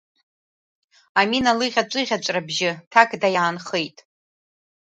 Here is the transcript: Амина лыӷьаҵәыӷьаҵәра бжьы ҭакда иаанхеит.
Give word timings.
Амина 1.19 1.51
лыӷьаҵәыӷьаҵәра 1.57 2.41
бжьы 2.47 2.71
ҭакда 2.91 3.29
иаанхеит. 3.35 3.97